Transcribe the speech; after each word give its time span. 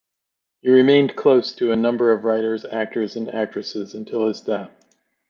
He 0.63 0.69
remained 0.71 1.15
close 1.15 1.53
to 1.53 1.71
a 1.71 1.75
number 1.75 2.11
of 2.11 2.23
writers, 2.23 2.65
actors 2.65 3.15
and 3.15 3.29
actresses 3.31 3.93
until 3.93 4.25
his 4.29 4.41
death. 4.41 4.71